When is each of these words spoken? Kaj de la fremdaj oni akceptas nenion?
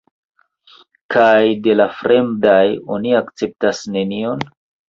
Kaj 1.15 1.43
de 1.67 1.75
la 1.77 1.87
fremdaj 1.99 2.57
oni 2.97 3.15
akceptas 3.23 3.87
nenion? 3.99 4.47